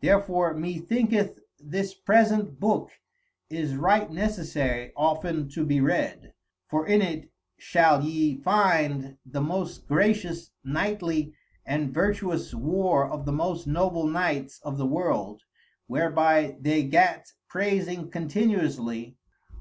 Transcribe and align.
Therefore 0.00 0.54
mee 0.54 0.78
thinketh 0.78 1.40
this 1.58 1.92
present 1.92 2.60
booke 2.60 2.92
is 3.50 3.74
right 3.74 4.08
necessary 4.12 4.92
often 4.94 5.48
to 5.48 5.66
be 5.66 5.80
read, 5.80 6.34
for 6.68 6.86
in 6.86 7.02
it 7.02 7.32
shall 7.58 8.04
yee 8.04 8.36
finde 8.40 9.16
the 9.26 9.40
most 9.40 9.88
gracious, 9.88 10.52
knightly, 10.62 11.34
and 11.64 11.92
vertuous 11.92 12.54
war 12.54 13.10
of 13.10 13.26
the 13.26 13.32
most 13.32 13.66
noble 13.66 14.06
knights 14.06 14.60
of 14.62 14.78
the 14.78 14.86
world, 14.86 15.42
whereby 15.88 16.56
they 16.60 16.84
gat 16.84 17.32
praysing 17.50 18.08
continually. 18.08 19.16